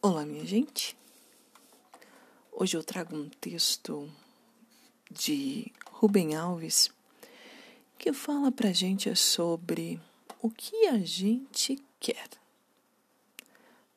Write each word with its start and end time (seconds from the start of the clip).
Olá, 0.00 0.24
minha 0.24 0.46
gente. 0.46 0.96
Hoje 2.52 2.76
eu 2.76 2.84
trago 2.84 3.16
um 3.16 3.28
texto 3.28 4.08
de 5.10 5.72
Rubem 5.90 6.36
Alves 6.36 6.88
que 7.98 8.12
fala 8.12 8.52
pra 8.52 8.70
gente 8.70 9.12
sobre 9.16 10.00
o 10.40 10.50
que 10.50 10.86
a 10.86 11.00
gente 11.00 11.82
quer. 11.98 12.28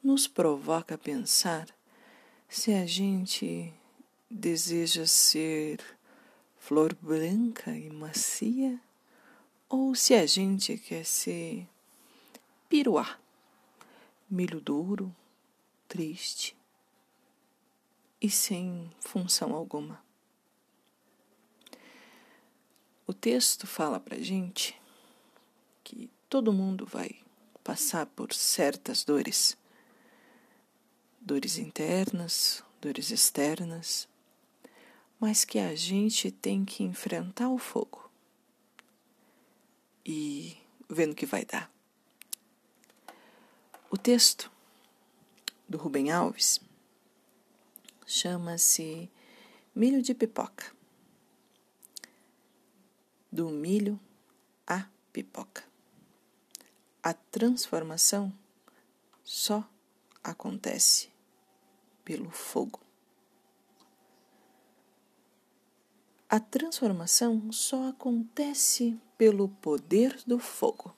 Nos 0.04 0.28
provoca 0.28 0.96
a 0.96 0.98
pensar 0.98 1.68
se 2.50 2.74
a 2.74 2.88
gente 2.88 3.72
deseja 4.28 5.06
ser 5.06 5.80
flor 6.58 6.96
branca 6.96 7.78
e 7.78 7.92
macia 7.92 8.82
ou 9.70 9.94
se 9.94 10.16
a 10.16 10.26
gente 10.26 10.80
quer 10.80 11.06
ser 11.06 11.68
piruá, 12.68 13.20
milho 14.28 14.60
duro, 14.60 15.16
triste 15.92 16.56
e 18.22 18.30
sem 18.30 18.90
função 19.02 19.54
alguma. 19.54 20.02
O 23.06 23.14
texto 23.14 23.68
fala 23.68 24.00
para 24.00 24.18
gente 24.18 24.80
que 25.84 26.10
todo 26.30 26.54
mundo 26.54 26.86
vai 26.86 27.20
passar 27.62 28.06
por 28.06 28.34
certas 28.34 29.04
dores, 29.04 29.58
dores 31.20 31.58
internas, 31.58 32.64
dores 32.80 33.12
externas, 33.12 34.08
mas 35.20 35.44
que 35.44 35.60
a 35.60 35.76
gente 35.76 36.32
tem 36.32 36.64
que 36.64 36.84
enfrentar 36.84 37.50
o 37.50 37.58
fogo 37.58 38.10
e 40.06 40.58
vendo 40.90 41.14
que 41.14 41.26
vai 41.26 41.44
dar. 41.44 41.70
O 43.90 43.98
texto 43.98 44.50
do 45.72 45.78
Rubem 45.78 46.12
Alves 46.12 46.60
chama-se 48.06 49.10
Milho 49.74 50.02
de 50.02 50.14
Pipoca. 50.14 50.76
Do 53.32 53.48
milho 53.48 53.98
à 54.68 54.86
pipoca. 55.14 55.64
A 57.02 57.14
transformação 57.14 58.34
só 59.24 59.66
acontece 60.22 61.10
pelo 62.04 62.30
fogo. 62.30 62.82
A 66.30 66.38
transformação 66.38 67.50
só 67.50 67.88
acontece 67.88 69.00
pelo 69.18 69.48
poder 69.48 70.22
do 70.28 70.38
fogo. 70.38 70.94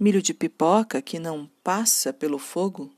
Milho 0.00 0.22
de 0.22 0.32
pipoca 0.32 1.02
que 1.02 1.18
não 1.18 1.46
passa 1.62 2.10
pelo 2.10 2.38
fogo 2.38 2.90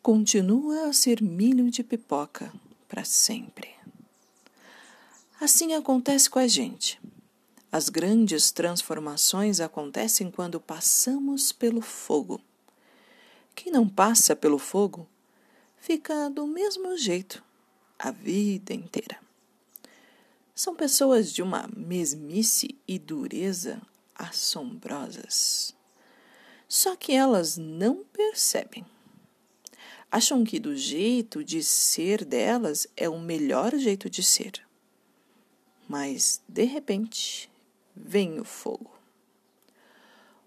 continua 0.00 0.88
a 0.88 0.92
ser 0.94 1.20
milho 1.22 1.70
de 1.70 1.84
pipoca 1.84 2.50
para 2.88 3.04
sempre. 3.04 3.68
Assim 5.38 5.74
acontece 5.74 6.30
com 6.30 6.38
a 6.38 6.46
gente. 6.46 6.98
As 7.70 7.90
grandes 7.90 8.50
transformações 8.50 9.60
acontecem 9.60 10.30
quando 10.30 10.58
passamos 10.58 11.52
pelo 11.52 11.82
fogo. 11.82 12.40
Quem 13.54 13.70
não 13.70 13.86
passa 13.86 14.34
pelo 14.34 14.56
fogo 14.58 15.06
fica 15.78 16.30
do 16.30 16.46
mesmo 16.46 16.96
jeito 16.96 17.44
a 17.98 18.10
vida 18.10 18.72
inteira. 18.72 19.18
São 20.54 20.74
pessoas 20.74 21.34
de 21.34 21.42
uma 21.42 21.68
mesmice 21.76 22.74
e 22.88 22.98
dureza 22.98 23.78
assombrosas. 24.14 25.76
Só 26.68 26.96
que 26.96 27.12
elas 27.12 27.56
não 27.56 28.04
percebem. 28.04 28.84
Acham 30.10 30.44
que 30.44 30.58
do 30.58 30.76
jeito 30.76 31.44
de 31.44 31.62
ser 31.62 32.24
delas 32.24 32.86
é 32.96 33.08
o 33.08 33.18
melhor 33.18 33.76
jeito 33.76 34.08
de 34.08 34.22
ser. 34.22 34.66
Mas, 35.88 36.42
de 36.48 36.64
repente, 36.64 37.50
vem 37.94 38.40
o 38.40 38.44
fogo. 38.44 38.96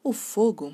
O 0.03 0.13
fogo 0.13 0.73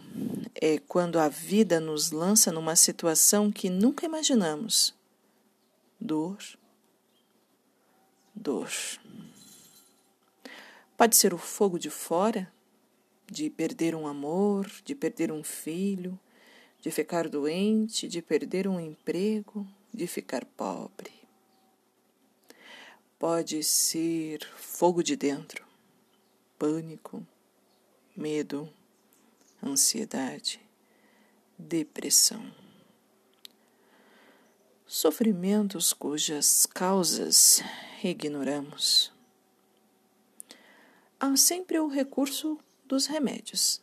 é 0.53 0.78
quando 0.78 1.20
a 1.20 1.28
vida 1.28 1.80
nos 1.80 2.12
lança 2.12 2.52
numa 2.52 2.75
situação 2.75 3.52
que 3.52 3.70
nunca 3.70 4.06
imaginamos. 4.06 4.94
Dor, 6.00 6.38
dor. 8.34 8.70
Pode 10.96 11.16
ser 11.16 11.34
o 11.34 11.38
fogo 11.38 11.78
de 11.78 11.90
fora, 11.90 12.52
de 13.25 13.50
perder 13.50 13.96
um 13.96 14.08
amor, 14.08 14.69
de 14.84 14.94
perder 14.94 15.31
um 15.31 15.44
filho, 15.44 16.19
de 16.80 16.91
ficar 16.91 17.28
doente, 17.28 18.08
de 18.08 18.22
perder 18.22 18.68
um 18.68 18.80
emprego, 18.80 19.68
de 19.94 20.06
ficar 20.06 20.46
pobre. 20.46 21.12
Pode 23.18 23.64
ser 23.64 24.46
fogo 24.58 25.02
de 25.02 25.16
dentro, 25.16 25.66
pânico, 26.59 27.25
medo, 28.16 28.72
ansiedade, 29.64 30.59
depressão. 31.58 32.53
Sofrimentos 34.85 35.91
cujas 35.91 36.68
causas 36.68 37.64
ignoramos. 38.03 39.12
Há 41.19 41.35
sempre 41.35 41.80
o 41.80 41.88
recurso 41.88 42.59
dos 42.88 43.07
remédios 43.07 43.81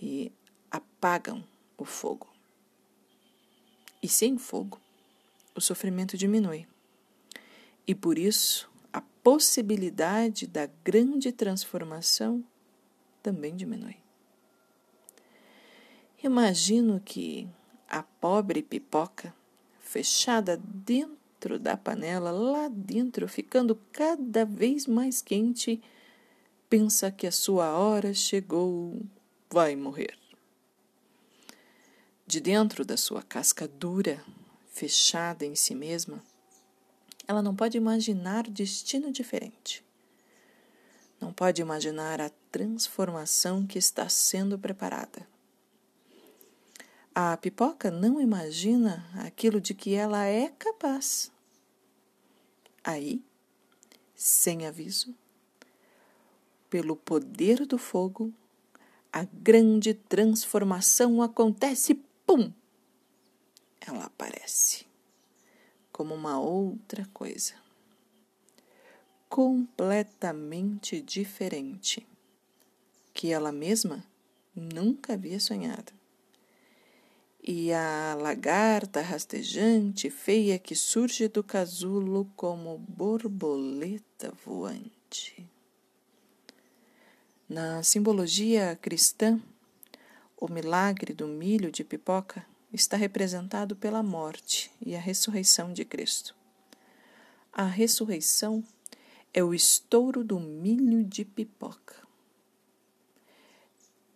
e 0.00 0.32
apagam 0.70 1.44
o 1.76 1.84
fogo. 1.84 2.28
E 4.02 4.08
sem 4.08 4.36
fogo, 4.36 4.80
o 5.54 5.60
sofrimento 5.60 6.16
diminui. 6.16 6.66
E 7.86 7.94
por 7.94 8.18
isso, 8.18 8.70
a 8.92 9.00
possibilidade 9.00 10.46
da 10.46 10.66
grande 10.84 11.32
transformação 11.32 12.44
também 13.22 13.56
diminui. 13.56 13.96
Imagino 16.22 17.00
que 17.04 17.48
a 17.88 18.02
pobre 18.02 18.62
pipoca, 18.62 19.34
fechada 19.78 20.56
dentro 20.56 21.58
da 21.58 21.76
panela, 21.76 22.30
lá 22.30 22.68
dentro, 22.68 23.28
ficando 23.28 23.78
cada 23.92 24.44
vez 24.44 24.86
mais 24.86 25.20
quente, 25.20 25.82
pensa 26.68 27.10
que 27.10 27.26
a 27.26 27.32
sua 27.32 27.76
hora 27.76 28.12
chegou, 28.12 29.00
vai 29.50 29.76
morrer. 29.76 30.18
De 32.26 32.40
dentro 32.40 32.84
da 32.84 32.96
sua 32.96 33.22
casca 33.22 33.68
dura, 33.68 34.24
fechada 34.72 35.44
em 35.44 35.54
si 35.54 35.74
mesma, 35.74 36.22
ela 37.26 37.42
não 37.42 37.54
pode 37.54 37.76
imaginar 37.76 38.48
destino 38.48 39.12
diferente. 39.12 39.84
Não 41.20 41.32
pode 41.32 41.62
imaginar 41.62 42.20
a 42.20 42.30
transformação 42.50 43.66
que 43.66 43.78
está 43.78 44.08
sendo 44.08 44.58
preparada. 44.58 45.26
A 47.14 47.36
pipoca 47.36 47.90
não 47.90 48.20
imagina 48.20 49.08
aquilo 49.14 49.60
de 49.60 49.72
que 49.72 49.94
ela 49.94 50.24
é 50.26 50.48
capaz. 50.58 51.30
Aí, 52.82 53.24
sem 54.16 54.66
aviso, 54.66 55.14
pelo 56.74 56.96
poder 56.96 57.64
do 57.66 57.78
fogo, 57.78 58.34
a 59.12 59.22
grande 59.22 59.94
transformação 59.94 61.22
acontece, 61.22 61.94
pum! 62.26 62.52
Ela 63.80 64.06
aparece 64.06 64.84
como 65.92 66.16
uma 66.16 66.40
outra 66.40 67.08
coisa, 67.14 67.54
completamente 69.28 71.00
diferente, 71.00 72.04
que 73.12 73.30
ela 73.30 73.52
mesma 73.52 74.04
nunca 74.52 75.12
havia 75.12 75.38
sonhado. 75.38 75.92
E 77.40 77.72
a 77.72 78.16
lagarta 78.20 79.00
rastejante, 79.00 80.10
feia, 80.10 80.58
que 80.58 80.74
surge 80.74 81.28
do 81.28 81.44
casulo 81.44 82.28
como 82.34 82.78
borboleta 82.78 84.32
voante. 84.44 85.53
Na 87.54 87.84
simbologia 87.84 88.76
cristã, 88.82 89.40
o 90.36 90.50
milagre 90.50 91.14
do 91.14 91.28
milho 91.28 91.70
de 91.70 91.84
pipoca 91.84 92.44
está 92.72 92.96
representado 92.96 93.76
pela 93.76 94.02
morte 94.02 94.72
e 94.84 94.96
a 94.96 94.98
ressurreição 94.98 95.72
de 95.72 95.84
Cristo. 95.84 96.34
A 97.52 97.64
ressurreição 97.64 98.64
é 99.32 99.44
o 99.44 99.54
estouro 99.54 100.24
do 100.24 100.40
milho 100.40 101.04
de 101.04 101.24
pipoca. 101.24 101.94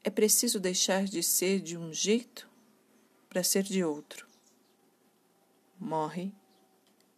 É 0.02 0.10
preciso 0.10 0.58
deixar 0.58 1.04
de 1.04 1.22
ser 1.22 1.60
de 1.60 1.78
um 1.78 1.92
jeito 1.92 2.50
para 3.30 3.44
ser 3.44 3.62
de 3.62 3.84
outro. 3.84 4.26
Morre 5.78 6.32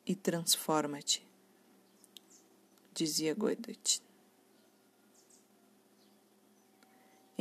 e 0.05 0.15
transforma-te, 0.15 1.27
dizia 2.93 3.33
Goethe. 3.33 4.10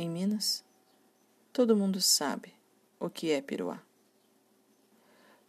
Em 0.00 0.08
Minas, 0.08 0.64
todo 1.52 1.76
mundo 1.76 2.00
sabe 2.00 2.54
o 2.98 3.10
que 3.10 3.32
é 3.32 3.42
piruá. 3.42 3.82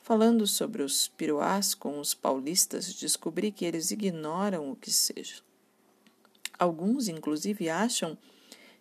Falando 0.02 0.46
sobre 0.46 0.84
os 0.84 1.08
piruás 1.08 1.74
com 1.74 1.98
os 2.02 2.14
paulistas, 2.14 2.94
descobri 2.94 3.50
que 3.54 3.64
eles 3.64 3.92
ignoram 3.92 4.70
o 4.70 4.76
que 4.76 4.92
seja. 4.92 5.42
Alguns, 6.60 7.08
inclusive, 7.08 7.70
acham 7.70 8.18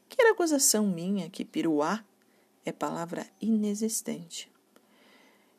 que 0.09 0.21
era 0.21 0.35
gozação 0.35 0.89
minha 0.89 1.31
que 1.31 1.45
piruá 1.45 2.05
é 2.65 2.73
palavra 2.73 3.25
inexistente. 3.41 4.51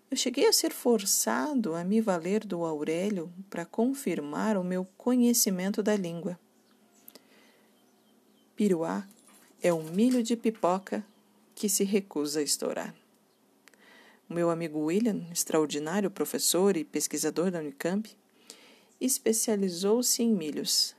Eu 0.09 0.17
cheguei 0.17 0.45
a 0.45 0.51
ser 0.51 0.73
forçado 0.73 1.73
a 1.73 1.85
me 1.85 2.01
valer 2.01 2.43
do 2.43 2.65
Aurélio 2.65 3.31
para 3.49 3.65
confirmar 3.65 4.57
o 4.57 4.63
meu 4.63 4.85
conhecimento 4.97 5.81
da 5.81 5.95
língua. 5.95 6.37
Piruá 8.57 9.07
é 9.63 9.71
um 9.71 9.83
milho 9.83 10.23
de 10.23 10.35
pipoca 10.35 11.05
que 11.53 11.69
se 11.69 11.83
recusa 11.83 12.39
a 12.39 12.43
estourar. 12.43 12.95
Meu 14.27 14.49
amigo 14.49 14.79
William, 14.79 15.27
extraordinário 15.31 16.09
professor 16.09 16.75
e 16.75 16.83
pesquisador 16.83 17.51
da 17.51 17.59
Unicamp, 17.59 18.09
especializou-se 18.99 20.23
em 20.23 20.33
milhos 20.33 20.95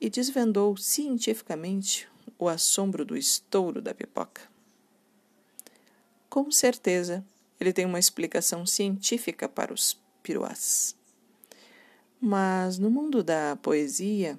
e 0.00 0.10
desvendou 0.10 0.76
cientificamente 0.76 2.08
o 2.36 2.48
assombro 2.48 3.04
do 3.04 3.16
estouro 3.16 3.80
da 3.80 3.94
pipoca. 3.94 4.42
Com 6.28 6.50
certeza, 6.50 7.24
ele 7.60 7.72
tem 7.72 7.84
uma 7.86 7.98
explicação 7.98 8.66
científica 8.66 9.48
para 9.48 9.72
os 9.72 9.96
piruás. 10.22 10.96
Mas 12.20 12.78
no 12.78 12.90
mundo 12.90 13.22
da 13.22 13.56
poesia, 13.56 14.38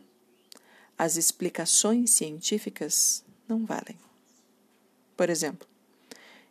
as 0.97 1.15
explicações 1.15 2.11
científicas 2.11 3.23
não 3.49 3.65
valem. 3.65 3.97
Por 5.17 5.29
exemplo, 5.29 5.67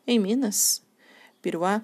em 0.06 0.18
Minas, 0.18 0.82
Piruá 1.40 1.82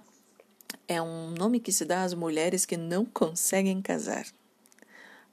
é 0.89 1.01
um 1.01 1.31
nome 1.31 1.61
que 1.61 1.73
se 1.73 1.85
dá 1.85 2.03
às 2.03 2.13
mulheres 2.13 2.67
que 2.67 2.77
não 2.77 3.05
conseguem 3.05 3.81
casar. 3.81 4.27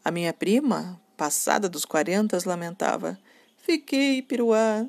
A 0.04 0.12
minha 0.12 0.34
prima, 0.34 1.02
passada 1.18 1.68
dos 1.68 1.84
40, 1.84 2.38
lamentava: 2.46 3.20
Fiquei, 3.58 4.22
Piruá. 4.22 4.88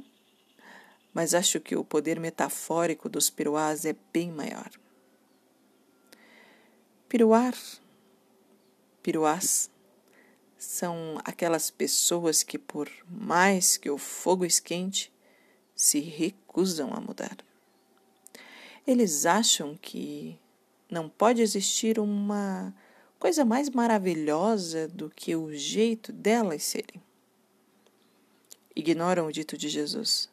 Mas 1.12 1.34
acho 1.34 1.60
que 1.60 1.76
o 1.76 1.84
poder 1.84 2.18
metafórico 2.18 3.08
dos 3.08 3.28
piruás 3.28 3.84
é 3.84 3.94
bem 4.12 4.30
maior. 4.30 4.70
Piruar, 7.06 7.54
piruás, 9.02 9.70
são 10.62 11.20
aquelas 11.24 11.70
pessoas 11.70 12.44
que, 12.44 12.56
por 12.56 12.88
mais 13.10 13.76
que 13.76 13.90
o 13.90 13.98
fogo 13.98 14.44
esquente, 14.44 15.12
se 15.74 15.98
recusam 15.98 16.94
a 16.94 17.00
mudar. 17.00 17.36
Eles 18.86 19.26
acham 19.26 19.76
que 19.76 20.38
não 20.88 21.08
pode 21.08 21.42
existir 21.42 21.98
uma 21.98 22.72
coisa 23.18 23.44
mais 23.44 23.70
maravilhosa 23.70 24.86
do 24.86 25.10
que 25.10 25.34
o 25.34 25.52
jeito 25.52 26.12
delas 26.12 26.62
serem. 26.62 27.02
Ignoram 28.74 29.26
o 29.26 29.32
dito 29.32 29.58
de 29.58 29.68
Jesus: 29.68 30.30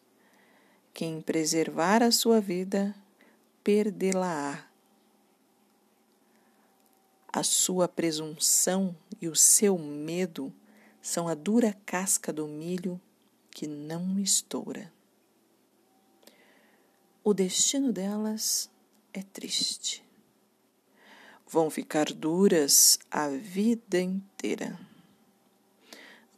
quem 0.94 1.22
preservar 1.22 2.04
a 2.04 2.12
sua 2.12 2.40
vida, 2.40 2.96
perdê-la-á. 3.64 4.69
A 7.32 7.44
sua 7.44 7.88
presunção 7.88 8.96
e 9.22 9.28
o 9.28 9.36
seu 9.36 9.78
medo 9.78 10.54
são 11.02 11.28
a 11.28 11.34
dura 11.34 11.76
casca 11.86 12.34
do 12.34 12.48
milho 12.48 13.00
que 13.52 13.68
não 13.68 14.20
estoura 14.20 14.92
o 17.30 17.34
destino 17.34 17.94
delas 17.94 18.72
é 19.14 19.22
triste. 19.22 20.04
Vão 21.48 21.70
ficar 21.70 22.12
duras 22.12 22.98
a 23.12 23.28
vida 23.28 24.02
inteira. 24.02 24.80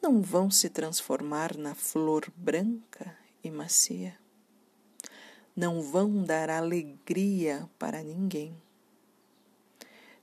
Não 0.02 0.22
vão 0.22 0.52
se 0.52 0.70
transformar 0.70 1.56
na 1.56 1.74
flor 1.74 2.30
branca 2.36 3.18
e 3.42 3.50
macia. 3.50 4.18
Não 5.56 5.82
vão 5.82 6.26
dar 6.26 6.50
alegria 6.50 7.70
para 7.80 8.04
ninguém. 8.04 8.54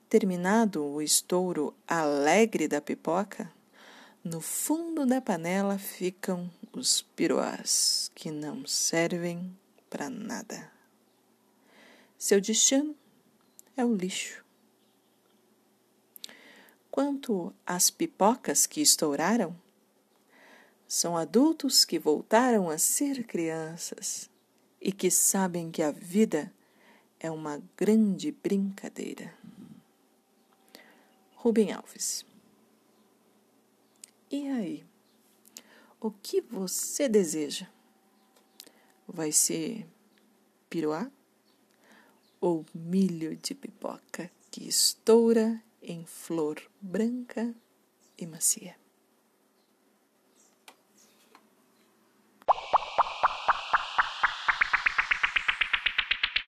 Terminado 0.08 0.82
o 0.82 1.02
estouro 1.02 1.74
alegre 1.86 2.66
da 2.66 2.80
pipoca, 2.80 3.52
no 4.24 4.40
fundo 4.40 5.04
da 5.04 5.20
panela 5.20 5.78
ficam 5.78 6.50
os 6.72 7.02
piroás 7.02 8.10
que 8.14 8.30
não 8.30 8.66
servem 8.66 9.54
para 9.90 10.08
nada. 10.08 10.72
Seu 12.16 12.40
destino 12.40 12.96
é 13.76 13.84
o 13.84 13.94
lixo. 13.94 14.42
Quanto 16.90 17.52
às 17.66 17.90
pipocas 17.90 18.66
que 18.66 18.80
estouraram, 18.80 19.54
são 20.86 21.18
adultos 21.18 21.84
que 21.84 21.98
voltaram 21.98 22.70
a 22.70 22.78
ser 22.78 23.24
crianças 23.24 24.30
e 24.80 24.90
que 24.90 25.10
sabem 25.10 25.70
que 25.70 25.82
a 25.82 25.90
vida 25.90 26.50
é 27.20 27.30
uma 27.30 27.62
grande 27.76 28.32
brincadeira. 28.32 29.36
Rubem 31.40 31.72
Alves. 31.72 32.24
E 34.30 34.48
aí? 34.48 34.84
O 36.00 36.10
que 36.10 36.40
você 36.40 37.08
deseja? 37.08 37.66
vai 39.08 39.32
ser 39.32 39.86
piruá 40.68 41.10
ou 42.40 42.64
milho 42.74 43.34
de 43.36 43.54
pipoca 43.54 44.30
que 44.50 44.68
estoura 44.68 45.62
em 45.82 46.04
flor 46.04 46.60
branca 46.80 47.54
e 48.16 48.26
macia. 48.26 48.76